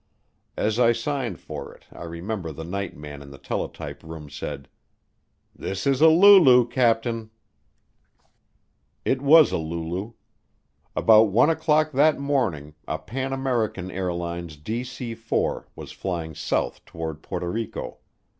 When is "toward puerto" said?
16.83-17.51